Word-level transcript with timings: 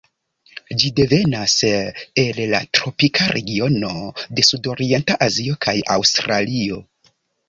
Ĝi 0.83 0.87
devenas 0.99 1.57
el 2.21 2.39
la 2.53 2.61
tropika 2.77 3.27
regiono 3.37 3.91
de 4.39 4.45
Sudorienta 4.47 5.19
Azio 5.27 5.59
kaj 5.67 5.77
Aŭstralio. 5.97 6.81